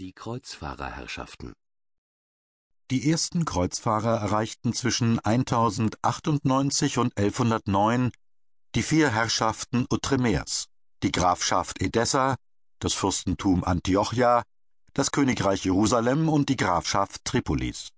Die 0.00 0.12
Kreuzfahrerherrschaften 0.12 1.54
Die 2.92 3.10
ersten 3.10 3.44
Kreuzfahrer 3.44 4.20
erreichten 4.20 4.72
zwischen 4.72 5.18
1098 5.18 6.98
und 6.98 7.18
1109 7.18 8.12
die 8.76 8.84
vier 8.84 9.10
Herrschaften 9.10 9.86
Outremers, 9.90 10.66
die 11.02 11.10
Grafschaft 11.10 11.82
Edessa, 11.82 12.36
das 12.78 12.92
Fürstentum 12.92 13.64
Antiochia, 13.64 14.44
das 14.94 15.10
Königreich 15.10 15.64
Jerusalem 15.64 16.28
und 16.28 16.48
die 16.48 16.56
Grafschaft 16.56 17.24
Tripolis. 17.24 17.88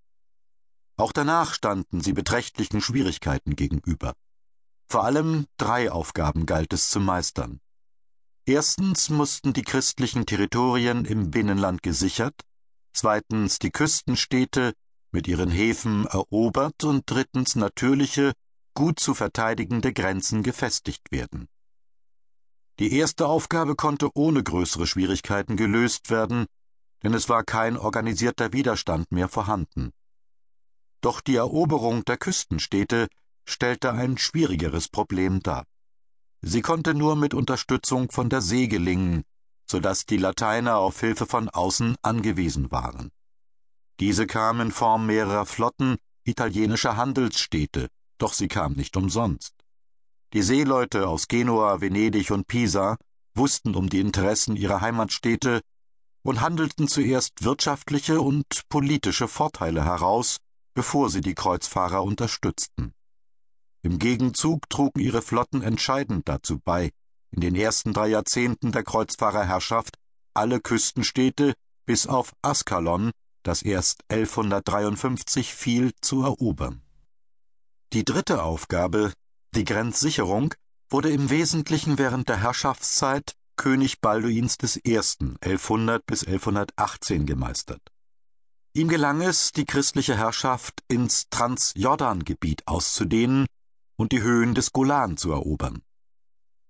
Auch 0.97 1.13
danach 1.13 1.53
standen 1.53 2.01
sie 2.01 2.15
beträchtlichen 2.15 2.81
Schwierigkeiten 2.81 3.57
gegenüber. 3.57 4.15
Vor 4.89 5.05
allem 5.05 5.49
drei 5.59 5.93
Aufgaben 5.93 6.47
galt 6.47 6.73
es 6.73 6.89
zu 6.89 6.99
meistern. 6.99 7.61
Erstens 8.53 9.11
mussten 9.11 9.53
die 9.53 9.63
christlichen 9.63 10.27
Territorien 10.27 11.05
im 11.05 11.31
Binnenland 11.31 11.85
gesichert, 11.85 12.35
zweitens 12.93 13.61
die 13.61 13.71
Küstenstädte 13.71 14.73
mit 15.13 15.29
ihren 15.29 15.51
Häfen 15.51 16.05
erobert 16.07 16.83
und 16.83 17.05
drittens 17.07 17.55
natürliche, 17.55 18.33
gut 18.75 18.99
zu 18.99 19.15
verteidigende 19.15 19.93
Grenzen 19.93 20.43
gefestigt 20.43 21.13
werden. 21.13 21.47
Die 22.81 22.93
erste 22.93 23.29
Aufgabe 23.29 23.77
konnte 23.77 24.09
ohne 24.15 24.43
größere 24.43 24.89
Schwierigkeiten 24.89 25.57
gelöst 25.57 26.11
werden, 26.11 26.47
denn 27.05 27.15
es 27.15 27.29
war 27.29 27.45
kein 27.45 27.77
organisierter 27.77 28.53
Widerstand 28.53 29.13
mehr 29.13 29.29
vorhanden. 29.29 29.93
Doch 31.01 31.21
die 31.21 31.37
Eroberung 31.37 32.05
der 32.05 32.17
Küstenstädte 32.17 33.07
stellte 33.45 33.93
ein 33.93 34.19
schwierigeres 34.19 34.89
Problem 34.89 35.39
dar. 35.41 35.67
Sie 36.43 36.63
konnte 36.63 36.95
nur 36.95 37.17
mit 37.17 37.35
Unterstützung 37.35 38.11
von 38.11 38.29
der 38.31 38.41
See 38.41 38.67
gelingen, 38.67 39.25
so 39.67 39.79
dass 39.79 40.07
die 40.07 40.17
Lateiner 40.17 40.79
auf 40.79 41.01
Hilfe 41.01 41.27
von 41.27 41.49
außen 41.49 41.97
angewiesen 42.03 42.71
waren. 42.71 43.11
Diese 44.01 44.27
kam 44.27 44.61
in 44.61 44.73
Form 44.73 45.07
mehrerer 45.07 45.47
Flotten 45.47 45.97
italienischer 46.25 46.97
Handelsstädte, 46.97 47.89
doch 48.19 48.33
sie 48.33 48.49
kam 48.49 48.73
nicht 48.73 48.97
umsonst. 48.97 49.55
Die 50.33 50.43
Seeleute 50.43 51.09
aus 51.09 51.29
Genua, 51.29 51.81
Venedig 51.81 52.31
und 52.31 52.47
Pisa 52.47 52.97
wussten 53.35 53.75
um 53.75 53.89
die 53.89 54.01
Interessen 54.01 54.57
ihrer 54.57 54.81
Heimatstädte 54.81 55.61
und 56.23 56.41
handelten 56.41 56.89
zuerst 56.89 57.45
wirtschaftliche 57.45 58.21
und 58.21 58.69
politische 58.69 59.29
Vorteile 59.29 59.85
heraus, 59.85 60.39
bevor 60.75 61.11
sie 61.11 61.21
die 61.21 61.35
Kreuzfahrer 61.35 62.03
unterstützten. 62.03 62.95
Im 63.83 63.99
Gegenzug 63.99 64.69
trugen 64.69 65.01
ihre 65.01 65.23
Flotten 65.23 65.63
entscheidend 65.63 66.29
dazu 66.29 66.59
bei, 66.59 66.91
in 67.31 67.41
den 67.41 67.55
ersten 67.55 67.93
drei 67.93 68.09
Jahrzehnten 68.09 68.73
der 68.73 68.83
Kreuzfahrerherrschaft 68.83 69.97
alle 70.35 70.61
Küstenstädte 70.61 71.55
bis 71.87 72.07
auf 72.07 72.33
Askalon, 72.43 73.13
das 73.43 73.63
erst 73.63 74.03
1153 74.09 75.55
fiel, 75.55 75.93
zu 76.01 76.23
erobern. 76.23 76.83
Die 77.93 78.05
dritte 78.05 78.43
Aufgabe, 78.43 79.13
die 79.55 79.65
Grenzsicherung, 79.65 80.55
wurde 80.91 81.11
im 81.11 81.31
Wesentlichen 81.31 81.99
während 81.99 82.29
der 82.29 82.37
Herrschaftszeit 82.37 83.35
König 83.57 84.01
Balduins 84.01 84.59
I. 84.87 84.99
1100 84.99 86.05
bis 86.07 86.25
1118 86.25 87.27
gemeistert. 87.27 87.83
Ihm 88.73 88.89
gelang 88.89 89.21
es, 89.21 89.53
die 89.53 89.65
christliche 89.65 90.17
Herrschaft 90.17 90.83
ins 90.89 91.29
Transjordangebiet 91.31 92.67
auszudehnen 92.67 93.47
und 94.01 94.13
die 94.13 94.23
Höhen 94.23 94.55
des 94.55 94.73
Golan 94.73 95.19
zu 95.19 95.31
erobern. 95.31 95.83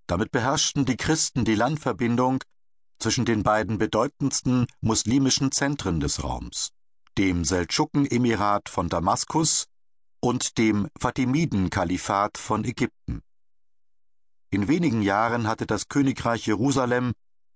Damit 0.09 0.33
beherrschten 0.33 0.85
die 0.85 0.97
Christen 0.97 1.45
die 1.45 1.55
Landverbindung 1.55 2.43
zwischen 2.99 3.25
den 3.25 3.45
beiden 3.45 3.79
bedeutendsten 3.79 4.67
muslimischen 4.81 5.53
Zentren 5.53 6.01
des 6.01 6.25
Raums, 6.25 6.73
dem 7.17 7.45
Seldschuken-Emirat 7.45 8.69
von 8.69 8.89
Damaskus 8.89 9.67
und 10.19 10.59
dem 10.59 10.89
Fatimiden-Kalifat 10.99 12.37
von 12.37 12.65
Ägypten. 12.65 13.23
In 14.51 14.67
wenigen 14.67 15.01
Jahren 15.01 15.47
hatte 15.47 15.67
das 15.67 15.87
Königreich 15.87 16.49
Jerusalem 16.49 17.13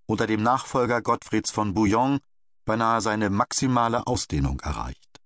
unter 0.06 0.28
dem 0.28 0.44
Nachfolger 0.44 1.02
Gottfrieds 1.02 1.50
von 1.50 1.74
Bouillon 1.74 2.20
beinahe 2.64 3.00
seine 3.00 3.28
maximale 3.28 4.06
Ausdehnung 4.06 4.60
erreicht. 4.60 5.20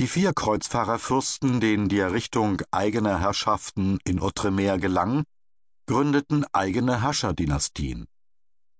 Die 0.00 0.06
vier 0.06 0.32
Kreuzfahrerfürsten, 0.32 1.60
denen 1.60 1.90
die 1.90 1.98
Errichtung 1.98 2.62
eigener 2.70 3.20
Herrschaften 3.20 3.98
in 4.04 4.18
Outremer 4.18 4.78
gelang, 4.78 5.24
gründeten 5.84 6.46
eigene 6.54 7.02
Herrscherdynastien. 7.02 8.06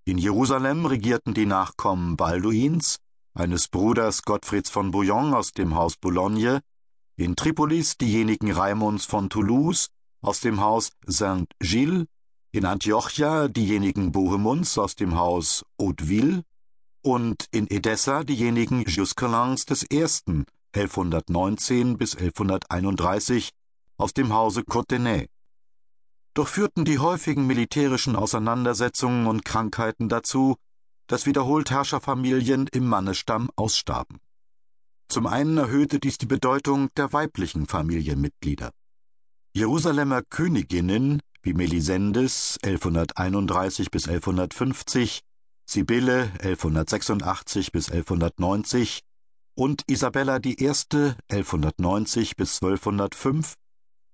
In 0.03 0.17
Jerusalem 0.17 0.87
regierten 0.87 1.35
die 1.35 1.45
Nachkommen 1.45 2.17
Balduins, 2.17 2.97
eines 3.35 3.67
Bruders 3.67 4.23
Gottfrieds 4.23 4.71
von 4.71 4.89
Bouillon 4.89 5.35
aus 5.35 5.51
dem 5.51 5.75
Haus 5.75 5.95
Boulogne, 5.95 6.61
in 7.17 7.35
Tripolis 7.35 7.97
diejenigen 7.97 8.51
Raimunds 8.51 9.05
von 9.05 9.29
Toulouse 9.29 9.89
aus 10.23 10.39
dem 10.39 10.59
Haus 10.59 10.89
Saint-Gilles, 11.05 12.07
in 12.51 12.65
Antiochia 12.65 13.47
diejenigen 13.47 14.11
Bohemunds 14.11 14.75
aus 14.79 14.95
dem 14.95 15.15
Haus 15.15 15.63
Hauteville 15.79 16.41
und 17.03 17.45
in 17.51 17.69
Edessa 17.69 18.23
diejenigen 18.23 18.85
Juscelins 18.87 19.67
des 19.67 19.83
Ersten 19.83 20.45
1119 20.73 21.97
bis 21.97 22.15
1131 22.15 23.49
aus 23.97 24.13
dem 24.13 24.33
Hause 24.33 24.63
Courtenay. 24.63 25.27
Doch 26.33 26.47
führten 26.47 26.85
die 26.85 26.99
häufigen 26.99 27.45
militärischen 27.45 28.15
Auseinandersetzungen 28.15 29.27
und 29.27 29.43
Krankheiten 29.43 30.07
dazu, 30.07 30.55
dass 31.07 31.25
wiederholt 31.25 31.71
Herrscherfamilien 31.71 32.67
im 32.71 32.87
Mannesstamm 32.87 33.49
ausstarben. 33.55 34.19
Zum 35.09 35.27
einen 35.27 35.57
erhöhte 35.57 35.99
dies 35.99 36.17
die 36.17 36.25
Bedeutung 36.25 36.89
der 36.95 37.11
weiblichen 37.11 37.67
Familienmitglieder. 37.67 38.71
Jerusalemer 39.53 40.21
Königinnen 40.21 41.21
wie 41.43 41.53
Melisendes 41.53 42.57
1131 42.63 43.91
bis 43.91 44.07
1150, 44.07 45.21
Sibylle 45.65 46.31
1186 46.39 47.73
bis 47.73 47.91
1190 47.91 49.01
und 49.61 49.83
Isabella 49.85 50.39
I. 50.43 50.55
1190 50.57 52.35
bis 52.35 52.55
1205 52.63 53.53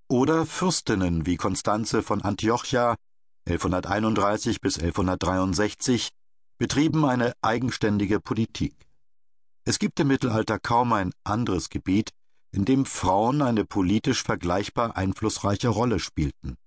oder 0.10 0.46
Fürstinnen 0.46 1.26
wie 1.26 1.38
Konstanze 1.38 2.04
von 2.04 2.22
Antiochia 2.22 2.98
1131 3.46 4.60
bis 4.60 4.78
1163 4.78 6.10
betrieben 6.58 7.06
eine 7.06 7.32
eigenständige 7.42 8.20
Politik. 8.20 8.76
Es 9.64 9.80
gibt 9.80 9.98
im 10.02 10.10
Mittelalter 10.10 10.60
kaum 10.60 10.92
ein 10.92 11.14
anderes 11.24 11.70
Gebiet, 11.70 12.10
in 12.52 12.66
dem 12.66 12.86
Frauen 12.86 13.42
eine 13.42 13.64
politisch 13.64 14.24
vergleichbar 14.24 14.98
einflussreiche 14.98 15.70
Rolle 15.70 16.00
spielten. 16.00 16.58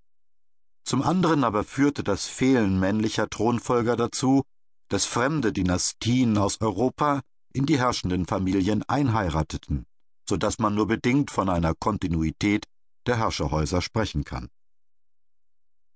Zum 0.85 1.03
anderen 1.03 1.43
aber 1.43 1.63
führte 1.63 2.03
das 2.03 2.25
Fehlen 2.25 2.79
männlicher 2.79 3.29
Thronfolger 3.29 3.95
dazu, 3.95 4.41
dass 4.89 5.05
fremde 5.05 5.53
Dynastien 5.53 6.35
aus 6.39 6.59
Europa 6.61 7.21
in 7.53 7.65
die 7.65 7.79
herrschenden 7.79 8.25
Familien 8.25 8.83
einheirateten, 8.87 9.85
so 10.27 10.37
dass 10.37 10.59
man 10.59 10.75
nur 10.75 10.87
bedingt 10.87 11.31
von 11.31 11.49
einer 11.49 11.73
Kontinuität 11.73 12.65
der 13.05 13.17
Herrscherhäuser 13.17 13.81
sprechen 13.81 14.23
kann. 14.23 14.49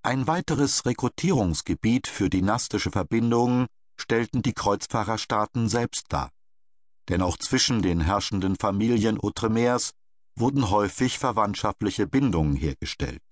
Ein 0.02 0.26
weiteres 0.26 0.86
Rekrutierungsgebiet 0.86 2.06
für 2.06 2.30
dynastische 2.30 2.90
Verbindungen 2.90 3.66
stellten 4.00 4.42
die 4.42 4.52
Kreuzfahrerstaaten 4.52 5.68
selbst 5.68 6.06
dar. 6.10 6.30
Denn 7.08 7.22
auch 7.22 7.36
zwischen 7.36 7.82
den 7.82 8.00
herrschenden 8.00 8.56
Familien 8.56 9.18
Outremers 9.18 9.92
wurden 10.36 10.70
häufig 10.70 11.18
verwandtschaftliche 11.18 12.06
Bindungen 12.06 12.56
hergestellt. 12.56 13.22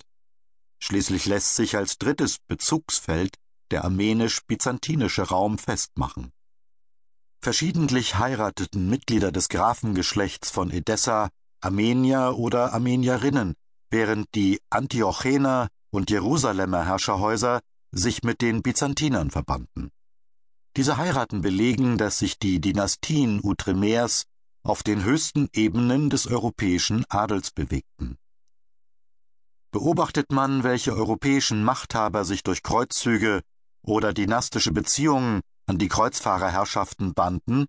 Schließlich 0.81 1.27
lässt 1.27 1.57
sich 1.57 1.77
als 1.77 1.99
drittes 1.99 2.39
Bezugsfeld 2.47 3.37
der 3.71 3.85
armenisch-byzantinische 3.85 5.23
Raum 5.23 5.59
festmachen. 5.59 6.33
Verschiedentlich 7.45 8.19
heirateten 8.19 8.89
Mitglieder 8.89 9.31
des 9.31 9.51
Grafengeschlechts 9.51 10.51
von 10.51 10.71
Edessa 10.71 11.29
Armenier 11.61 12.37
oder 12.39 12.73
Armenierinnen, 12.73 13.53
während 13.91 14.35
die 14.35 14.63
Antiochener 14.71 15.69
und 15.91 16.11
Jerusalemer 16.11 16.87
Herrscherhäuser 16.87 17.61
sich 17.93 18.23
mit 18.23 18.41
den 18.41 18.63
Byzantinern 18.63 19.31
verbanden. 19.31 19.91
Diese 20.79 20.97
Heiraten 20.97 21.43
belegen, 21.43 21.99
dass 21.99 22.19
sich 22.19 22.39
die 22.39 22.63
Dynastien 22.63 23.45
Outremers 23.45 24.25
auf 24.63 24.83
den 24.83 25.05
höchsten 25.05 25.51
Ebenen 25.53 26.09
des 26.09 26.27
europäischen 26.27 27.05
Adels 27.11 27.51
bewegten. 27.51 28.17
Beobachtet 29.71 30.33
man, 30.33 30.65
welche 30.65 30.95
europäischen 30.95 31.63
Machthaber 31.63 32.25
sich 32.25 32.43
durch 32.43 32.63
Kreuzzüge 32.63 33.43
oder 33.83 34.15
dynastische 34.15 34.73
Beziehungen 34.73 35.43
an 35.67 35.79
die 35.79 35.89
Kreuzfahrerherrschaften 35.89 37.15
banden, 37.15 37.67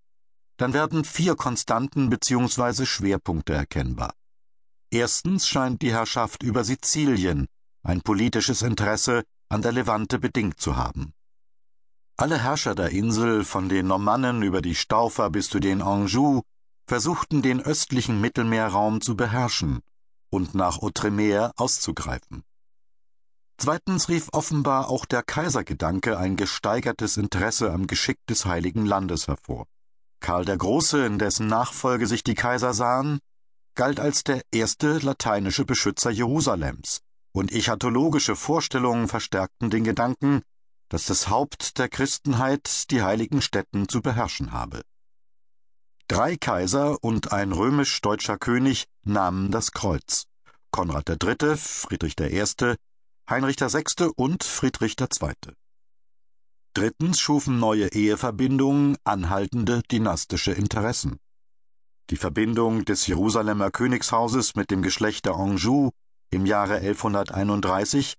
dann 0.58 0.74
werden 0.74 1.04
vier 1.04 1.36
Konstanten 1.36 2.10
bzw. 2.10 2.86
Schwerpunkte 2.86 3.54
erkennbar. 3.54 4.14
Erstens 4.92 5.48
scheint 5.48 5.82
die 5.82 5.92
Herrschaft 5.92 6.44
über 6.44 6.64
Sizilien 6.64 7.48
ein 7.84 8.02
politisches 8.02 8.62
Interesse 8.62 9.24
an 9.50 9.62
der 9.62 9.72
Levante 9.72 10.20
bedingt 10.20 10.60
zu 10.60 10.76
haben. 10.76 11.14
Alle 12.18 12.42
Herrscher 12.42 12.76
der 12.76 12.92
Insel, 12.92 13.44
von 13.44 13.68
den 13.68 13.88
Normannen 13.88 14.42
über 14.42 14.62
die 14.62 14.76
Staufer 14.76 15.30
bis 15.30 15.50
zu 15.50 15.60
den 15.60 15.82
Anjou, 15.82 16.42
versuchten 16.88 17.42
den 17.42 17.62
östlichen 17.62 18.22
Mittelmeerraum 18.22 19.02
zu 19.02 19.16
beherrschen 19.18 19.82
und 20.30 20.56
nach 20.56 20.80
Outremer 20.80 21.52
auszugreifen. 21.58 22.44
Zweitens 23.58 24.10
rief 24.10 24.30
offenbar 24.34 24.90
auch 24.90 25.06
der 25.06 25.24
Kaisergedanke 25.24 26.18
ein 26.18 26.36
gesteigertes 26.36 27.18
Interesse 27.18 27.72
am 27.72 27.88
Geschick 27.88 28.18
des 28.28 28.46
Heiligen 28.46 28.86
Landes 28.86 29.28
hervor. 29.28 29.68
Karl 30.20 30.46
der 30.46 30.58
Große, 30.58 31.06
in 31.06 31.20
dessen 31.20 31.48
Nachfolge 31.48 32.08
sich 32.08 32.24
die 32.24 32.36
Kaiser 32.36 32.74
sahen, 32.74 33.20
galt 33.76 34.00
als 34.00 34.24
der 34.24 34.42
erste 34.52 34.98
lateinische 35.00 35.66
Beschützer 35.66 36.10
Jerusalems, 36.10 37.02
und 37.32 37.52
echatologische 37.52 38.36
Vorstellungen 38.36 39.08
verstärkten 39.08 39.70
den 39.70 39.84
Gedanken, 39.84 40.42
dass 40.90 41.06
das 41.06 41.30
Haupt 41.30 41.78
der 41.78 41.90
Christenheit 41.90 42.92
die 42.92 43.04
heiligen 43.04 43.42
Stätten 43.42 43.90
zu 43.90 44.02
beherrschen 44.02 44.52
habe. 44.52 44.82
Drei 46.08 46.38
Kaiser 46.38 47.04
und 47.04 47.32
ein 47.32 47.52
römisch-deutscher 47.52 48.38
König 48.38 48.86
nahmen 49.04 49.52
das 49.52 49.72
Kreuz. 49.72 50.26
Konrad 50.72 51.10
III., 51.10 51.58
Friedrich 51.58 52.20
I., 52.20 52.76
Heinrich 53.28 53.60
VI. 53.60 54.12
und 54.16 54.44
Friedrich 54.44 54.98
II. 55.00 55.34
Drittens 56.76 57.20
schufen 57.20 57.60
neue 57.60 57.88
Eheverbindungen 57.88 58.98
anhaltende 59.04 59.82
dynastische 59.92 60.52
Interessen. 60.52 61.18
Die 62.12 62.18
Verbindung 62.18 62.86
des 62.86 63.08
Jerusalemer 63.08 63.72
Königshauses 63.72 64.54
mit 64.54 64.70
dem 64.70 64.84
Geschlecht 64.84 65.26
der 65.26 65.34
Anjou 65.34 65.90
im 66.30 66.46
Jahre 66.46 66.76
1131 66.76 68.14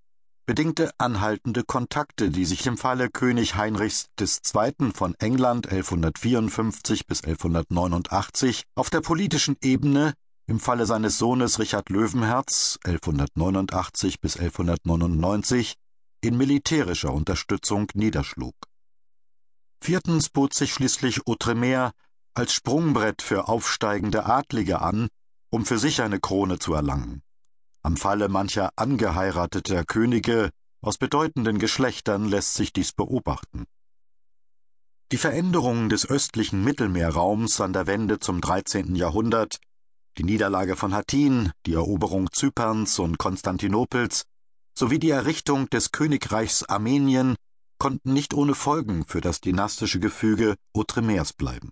bedingte 0.45 0.91
anhaltende 0.97 1.63
Kontakte, 1.63 2.29
die 2.29 2.43
sich 2.43 2.65
im 2.67 2.77
Falle 2.77 3.09
König 3.09 3.55
Heinrichs 3.55 4.07
II. 4.19 4.91
von 4.93 5.15
England 5.19 5.67
1154 5.67 7.07
bis 7.07 7.23
1189 7.23 8.63
auf 8.75 8.89
der 8.89 8.99
politischen 8.99 9.55
Ebene 9.61 10.15
im 10.47 10.61
Falle 10.61 10.85
seines 10.85 11.17
Sohnes 11.17 11.59
Richard 11.59 11.89
Löwenherz 11.89 12.79
1189 12.85 14.21
bis 14.21 14.37
1199 14.37 15.75
in 16.21 16.37
militärischer 16.37 17.13
Unterstützung 17.13 17.87
niederschlug. 17.93 18.55
Viertens 19.81 20.29
bot 20.29 20.53
sich 20.53 20.73
schließlich 20.73 21.27
Outremer 21.27 21.91
als 22.33 22.53
Sprungbrett 22.53 23.21
für 23.21 23.49
aufsteigende 23.49 24.25
Adlige 24.25 24.81
an, 24.81 25.09
um 25.49 25.65
für 25.65 25.77
sich 25.77 26.01
eine 26.01 26.19
Krone 26.19 26.59
zu 26.59 26.73
erlangen. 26.73 27.21
Am 27.83 27.97
Falle 27.97 28.29
mancher 28.29 28.71
angeheirateter 28.75 29.83
Könige 29.83 30.51
aus 30.81 30.97
bedeutenden 30.97 31.59
Geschlechtern 31.59 32.25
lässt 32.25 32.53
sich 32.53 32.71
dies 32.71 32.93
beobachten. 32.93 33.65
Die 35.11 35.17
Veränderungen 35.17 35.89
des 35.89 36.09
östlichen 36.09 36.63
Mittelmeerraums 36.63 37.61
an 37.61 37.73
der 37.73 37.87
Wende 37.87 38.19
zum 38.19 38.41
13. 38.41 38.95
Jahrhundert, 38.95 39.59
die 40.17 40.23
Niederlage 40.23 40.75
von 40.75 40.93
Hattin, 40.93 41.51
die 41.65 41.73
Eroberung 41.73 42.31
Zyperns 42.31 42.97
und 42.99 43.17
Konstantinopels 43.17 44.23
sowie 44.73 44.99
die 44.99 45.09
Errichtung 45.09 45.69
des 45.69 45.91
Königreichs 45.91 46.63
Armenien 46.63 47.35
konnten 47.77 48.13
nicht 48.13 48.33
ohne 48.33 48.55
Folgen 48.55 49.05
für 49.05 49.21
das 49.21 49.41
dynastische 49.41 49.99
Gefüge 49.99 50.55
Outremers 50.73 51.33
bleiben. 51.33 51.69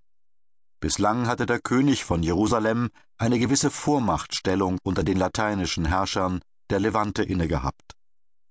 Bislang 0.79 1.27
hatte 1.27 1.45
der 1.45 1.59
König 1.59 2.03
von 2.03 2.21
Jerusalem 2.21 2.89
eine 3.17 3.39
gewisse 3.39 3.71
Vormachtstellung 3.71 4.77
unter 4.83 5.03
den 5.03 5.17
lateinischen 5.17 5.85
Herrschern 5.85 6.41
der 6.69 6.79
Levante 6.79 7.23
innegehabt, 7.23 7.93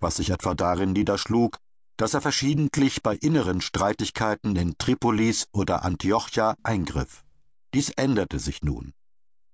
was 0.00 0.16
sich 0.16 0.30
etwa 0.30 0.54
darin 0.54 0.92
niederschlug, 0.92 1.58
dass 1.96 2.14
er 2.14 2.20
verschiedentlich 2.20 3.02
bei 3.02 3.14
inneren 3.14 3.60
Streitigkeiten 3.60 4.56
in 4.56 4.76
Tripolis 4.78 5.46
oder 5.52 5.84
Antiochia 5.84 6.56
eingriff. 6.64 7.24
Dies 7.72 7.90
änderte 7.90 8.40
sich 8.40 8.62
nun. 8.62 8.92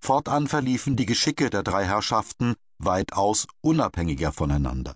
Fortan 0.01 0.47
verliefen 0.47 0.95
die 0.95 1.05
Geschicke 1.05 1.49
der 1.49 1.63
drei 1.63 1.85
Herrschaften 1.85 2.55
weitaus 2.79 3.47
unabhängiger 3.61 4.31
voneinander. 4.31 4.95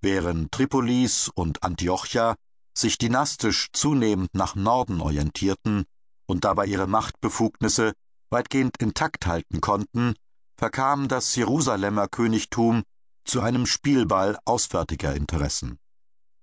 Während 0.00 0.52
Tripolis 0.52 1.30
und 1.34 1.62
Antiochia 1.62 2.34
sich 2.76 2.98
dynastisch 2.98 3.68
zunehmend 3.72 4.34
nach 4.34 4.54
Norden 4.54 5.00
orientierten, 5.00 5.84
und 6.26 6.44
dabei 6.44 6.66
ihre 6.66 6.86
Machtbefugnisse 6.86 7.94
weitgehend 8.30 8.76
intakt 8.80 9.26
halten 9.26 9.60
konnten, 9.60 10.14
verkam 10.56 11.08
das 11.08 11.34
Jerusalemer 11.34 12.08
Königtum 12.08 12.82
zu 13.24 13.40
einem 13.40 13.66
Spielball 13.66 14.38
auswärtiger 14.44 15.14
Interessen. 15.14 15.78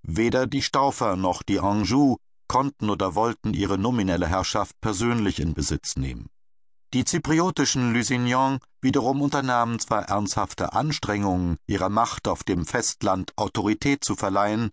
Weder 0.01 0.47
die 0.47 0.61
Staufer 0.61 1.15
noch 1.15 1.43
die 1.43 1.59
Anjou 1.59 2.17
konnten 2.47 2.89
oder 2.89 3.15
wollten 3.15 3.53
ihre 3.53 3.77
nominelle 3.77 4.27
Herrschaft 4.27 4.79
persönlich 4.81 5.39
in 5.39 5.53
Besitz 5.53 5.95
nehmen. 5.95 6.29
Die 6.95 7.03
zypriotischen 7.03 7.93
Lusignan 7.93 8.59
wiederum 8.79 9.21
unternahmen 9.21 9.79
zwar 9.79 10.03
ernsthafte 10.03 10.71
Anstrengungen, 10.71 11.57
ihrer 11.67 11.89
Macht 11.89 12.25
auf 12.25 12.45
dem 12.45 12.65
Festland 12.65 13.37
Autorität 13.37 14.01
zu 14.05 14.15
verleihen, 14.15 14.69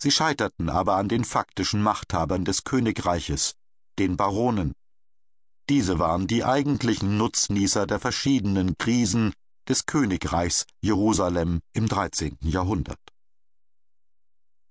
sie 0.00 0.12
scheiterten 0.12 0.70
aber 0.70 0.94
an 0.94 1.08
den 1.08 1.24
faktischen 1.24 1.82
Machthabern 1.82 2.44
des 2.44 2.62
Königreiches, 2.62 3.56
den 3.98 4.16
Baronen. 4.16 4.74
Diese 5.68 5.98
waren 5.98 6.28
die 6.28 6.44
eigentlichen 6.44 7.16
Nutznießer 7.18 7.88
der 7.88 7.98
verschiedenen 7.98 8.78
Krisen 8.78 9.32
des 9.68 9.86
Königreichs 9.86 10.66
Jerusalem 10.80 11.58
im 11.72 11.88
13. 11.88 12.38
Jahrhundert. 12.42 13.00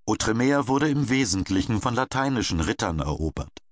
Outremer 0.06 0.69
wurde 0.69 0.88
im 0.88 1.09
Wesentlichen 1.09 1.81
von 1.81 1.94
lateinischen 1.94 2.62
Rittern 2.62 3.00
erobert. 3.00 3.65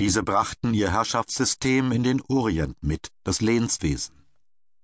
Diese 0.00 0.22
brachten 0.22 0.74
ihr 0.74 0.92
Herrschaftssystem 0.92 1.90
in 1.90 2.04
den 2.04 2.22
Orient 2.28 2.76
mit, 2.82 3.08
das 3.24 3.40
Lehnswesen. 3.40 4.14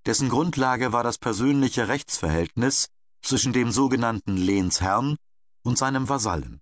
Dessen 0.07 0.29
Grundlage 0.29 0.93
war 0.93 1.05
das 1.05 1.19
persönliche 1.19 1.87
Rechtsverhältnis 1.87 2.89
zwischen 3.23 3.53
dem 3.53 3.71
sogenannten 3.71 4.37
Lehnsherrn 4.37 5.17
und 5.63 5.79
seinem 5.79 6.09
Vasallen. 6.09 6.61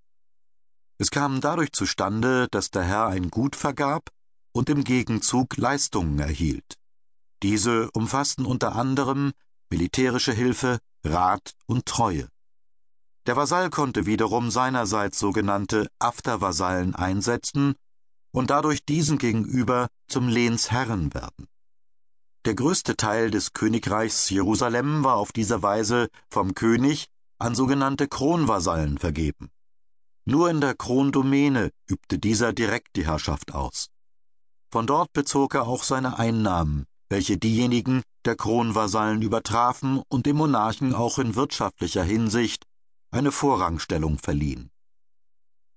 Es 0.99 1.11
kam 1.11 1.41
dadurch 1.41 1.73
zustande, 1.73 2.47
dass 2.51 2.71
der 2.71 2.85
Herr 2.85 3.07
ein 3.07 3.31
Gut 3.31 3.57
vergab 3.57 4.11
und 4.53 4.69
im 4.69 4.85
Gegenzug 4.85 5.57
Leistungen 5.57 6.19
erhielt. 6.21 6.77
Diese 7.43 7.91
umfassten 7.93 8.45
unter 8.45 8.77
anderem 8.77 9.33
militärische 9.71 10.33
Hilfe, 10.33 10.79
Rat 11.03 11.55
und 11.67 11.87
Treue. 11.87 12.29
Der 13.27 13.35
Vasall 13.35 13.71
konnte 13.71 14.05
wiederum 14.07 14.51
seinerseits 14.51 15.19
sogenannte 15.19 15.89
Aftervasallen 15.99 16.95
einsetzen 16.95 17.75
und 18.33 18.51
dadurch 18.51 18.85
diesen 18.85 19.19
gegenüber 19.19 19.89
zum 20.09 20.29
Lehnsherren 20.29 21.15
werden. 21.15 21.47
Der 22.45 22.55
größte 22.55 22.97
Teil 22.97 23.31
des 23.31 23.53
Königreichs 23.53 24.29
Jerusalem 24.31 25.05
war 25.05 25.17
auf 25.17 25.31
diese 25.31 25.63
Weise 25.63 26.09
vom 26.29 26.55
König 26.55 27.07
an 27.39 27.55
sogenannte 27.55 28.09
Kronvasallen 28.09 28.99
vergeben. 28.99 29.51
Nur 30.25 30.51
in 30.51 30.61
der 30.61 30.75
Krondomäne 30.75 31.71
übte 31.89 32.19
dieser 32.19 32.53
direkt 32.53 32.97
die 32.97 33.07
Herrschaft 33.07 33.55
aus. 33.55 33.91
Von 34.73 34.87
dort 34.87 35.13
bezog 35.13 35.55
er 35.55 35.69
auch 35.69 35.85
seine 35.85 36.19
Einnahmen, 36.19 36.87
welche 37.09 37.39
diejenigen 37.39 38.03
der 38.25 38.37
Kronvasallen 38.37 39.23
übertrafen 39.23 40.03
und 40.09 40.27
dem 40.27 40.39
Monarchen 40.39 40.95
auch 40.95 41.19
in 41.19 41.37
wirtschaftlicher 41.37 42.03
Hinsicht 42.03 42.65
eine 43.13 43.31
Vorrangstellung 43.31 44.19
verliehen. 44.19 44.72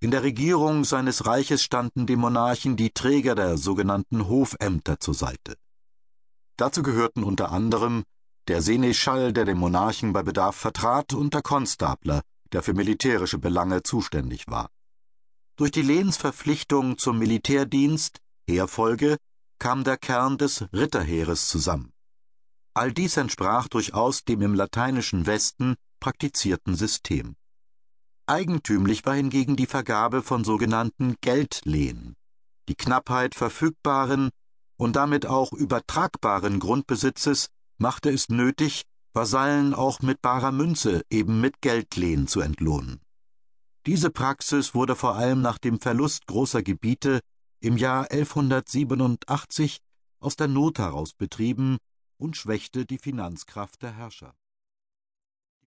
In 0.06 0.12
der 0.12 0.22
Regierung 0.22 0.84
seines 0.84 1.26
Reiches 1.26 1.64
standen 1.64 2.06
dem 2.06 2.20
Monarchen 2.20 2.76
die 2.76 2.92
Träger 2.92 3.34
der 3.34 3.58
sogenannten 3.58 4.28
Hofämter 4.28 5.00
zur 5.00 5.16
Seite. 5.16 5.58
Dazu 6.58 6.84
gehörten 6.84 7.24
unter 7.24 7.52
anderem 7.52 8.04
der 8.48 8.62
Seneschall, 8.62 9.34
der 9.34 9.46
den 9.46 9.58
Monarchen 9.58 10.14
bei 10.14 10.22
Bedarf 10.22 10.58
vertrat, 10.58 11.14
und 11.14 11.34
der 11.34 11.42
Konstabler, 11.42 12.22
der 12.52 12.62
für 12.62 12.76
militärische 12.76 13.40
Belange 13.40 13.82
zuständig 13.82 14.46
war. 14.48 14.70
Durch 15.56 15.72
die 15.72 15.82
Lehnsverpflichtung 15.82 17.00
zum 17.00 17.18
Militärdienst, 17.18 18.20
Heerfolge, 18.48 19.18
kam 19.58 19.84
der 19.84 19.98
Kern 19.98 20.38
des 20.38 20.66
Ritterheeres 20.72 21.50
zusammen. 21.50 21.92
All 22.76 22.94
dies 22.94 23.18
entsprach 23.18 23.68
durchaus 23.70 24.24
dem 24.24 24.44
im 24.44 24.54
lateinischen 24.54 25.26
Westen 25.26 25.74
praktizierten 26.00 26.76
System. 26.76 27.36
Eigentümlich 28.27 29.05
war 29.05 29.13
hingegen 29.13 29.55
die 29.55 29.67
Vergabe 29.67 30.24
von 30.24 30.44
sogenannten 30.44 31.15
Geldlehen. 31.22 32.15
Die 32.67 32.75
Knappheit 32.75 33.36
verfügbaren 33.36 34.32
und 34.77 34.96
damit 34.96 35.27
auch 35.27 35.53
übertragbaren 35.53 36.60
Grundbesitzes 36.60 37.50
machte 37.77 38.10
es 38.10 38.29
nötig, 38.29 38.82
Vasallen 39.13 39.75
auch 39.75 40.01
mit 40.01 40.22
barer 40.24 40.51
Münze, 40.51 41.03
eben 41.12 41.39
mit 41.39 41.62
Geldlehen 41.62 42.27
zu 42.27 42.41
entlohnen. 42.41 43.00
Diese 43.86 44.10
Praxis 44.10 44.74
wurde 44.74 44.96
vor 44.96 45.15
allem 45.15 45.41
nach 45.41 45.60
dem 45.60 45.79
Verlust 45.79 46.25
großer 46.25 46.63
Gebiete 46.63 47.20
im 47.60 47.77
Jahr 47.77 48.10
1187 48.10 49.77
aus 50.20 50.36
der 50.36 50.48
Not 50.48 50.79
heraus 50.79 51.13
betrieben 51.13 51.77
und 52.17 52.36
schwächte 52.36 52.88
die 52.88 52.98
Finanzkraft 52.98 53.84
der 53.84 53.91
Herrscher 53.96 54.34